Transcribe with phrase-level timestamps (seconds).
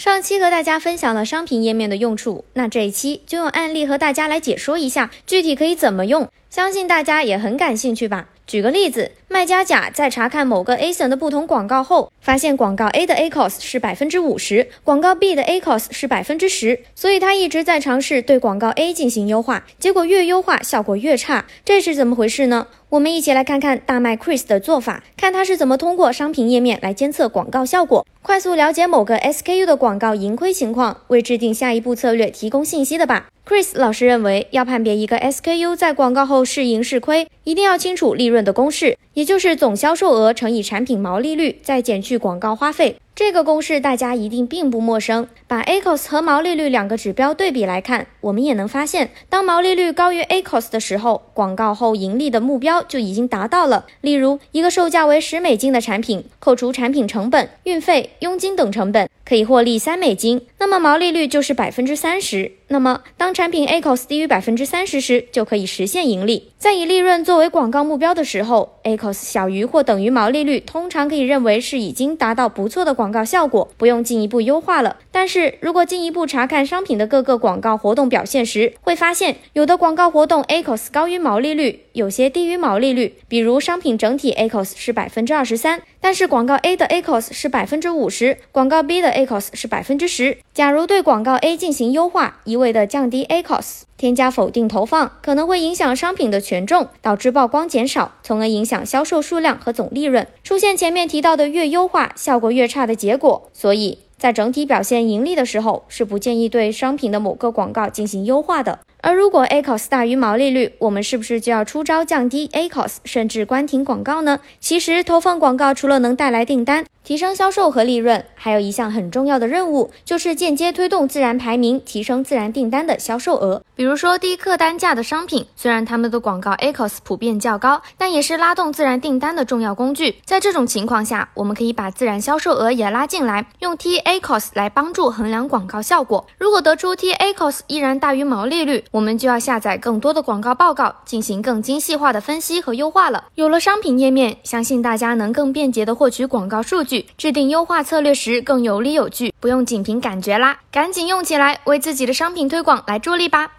[0.00, 8.30] 上期和大家分享了商品页面的用处，那这一期就用案例和大家来解说一下，具体可以怎么用，相信大家也很感兴趣吧。
[8.46, 22.68] 举个例子，卖家甲在查看某个 ASIN 的不同广告后，发现广告 A 的 ACOS 是百分之五十，广告 B 的 ACOS 是百分之十，所以他一直在尝试对广告 A 进行优化，结果越优化效果越差，这是怎么回事呢？
[22.90, 33.28] 我们一起来看看大麦 Chris 的做法，看他是怎么通过商品页面来监测广告效果，快速了解某个 SKU 的广告盈亏情况，为制定下一步策略提供信息的吧。
[33.46, 42.96] Chris 老师认为，要判别一个 SKU 在广告后是盈是亏，一定要清楚利润的公式，也就是总销售额乘以产品毛利率，再减去广告花费。
[43.20, 45.28] 这个公式大家一定并不陌生。
[45.46, 53.84] 把 ACOS 和毛利率两个指标对比来看，我们也能发现，当毛利率高于 ACOS 的时候，广告后盈利的目标就已经达到了。
[54.00, 62.52] 例如，一个售价为十美金的产品，扣除产品成本、运费、佣金等成本，可以获利三美金，那么毛利率就是百分之三十。
[62.68, 66.52] 那么，当产品 ACOS 低于百分之三十时，就可以实现盈利。
[66.56, 74.98] 在以利润作为广告目标的时候，ACOS 小于或等于毛利率，通常可以认为是已经达到不错的广广告效果，不用进一步优化了。
[75.10, 83.16] 但是如果进一步查看商品的各个广告活动表现时，会发现有的广告活动 ACOS 高于毛利率，有些低于毛利率。
[83.28, 90.38] 比如商品整体 ACOS 是百分之二十三，但是广告 A 的 ACOS 是百分之五十，广告 B 的 ACOS 是百分之十。
[90.52, 103.48] 假如对广告 A 进行优化，一味的降低 ACOS，添加否定投放，可能会影响商品的权重，导致曝光减少，从而影响销售数量和总利润，出现前面提到的越优化效果越差的结果。
[103.52, 108.80] 所以在整体表现盈利的时候，是不建议对商品的某个广告进行优化的。
[109.02, 114.40] 而如果 ACOS 大于毛利率，我们是不是就要出招降低 ACOS，甚至关停广告呢？
[114.60, 116.84] 其实投放广告除了能带来订单。
[117.02, 123.64] 提升销售和利润，还有一项很重要的任务，就是间接推动自然排名，提升自然订单的销售额。
[123.74, 130.16] 比如说低客单价的商品，虽然他们的广告 ACOS 普遍较高，但也是拉动自然订单的重要工具。
[130.26, 136.26] 在这种情况下，我们可以把自然销售额也拉进来，用 T ACOS 来帮助衡量广告效果。
[136.38, 143.26] 如果得出 T ACOS 依然大于毛利率，我们就要下载更多的广告报告，进行更精细化的分析和优化了。
[143.36, 147.06] 有了商品页面，相信大家能更便捷的获取广告数据。
[147.16, 153.52] 制定优化策略时更有理有据，不用仅凭感觉啦，赶紧用起来，为自己的商品推广来助力吧。